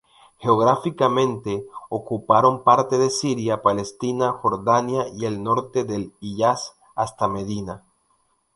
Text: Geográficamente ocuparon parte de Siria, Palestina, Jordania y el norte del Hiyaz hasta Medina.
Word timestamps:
Geográficamente 0.39 1.63
ocuparon 1.89 2.63
parte 2.63 2.97
de 2.97 3.11
Siria, 3.11 3.61
Palestina, 3.61 4.31
Jordania 4.31 5.05
y 5.15 5.25
el 5.25 5.43
norte 5.43 5.83
del 5.83 6.11
Hiyaz 6.19 6.73
hasta 6.95 7.27
Medina. 7.27 7.83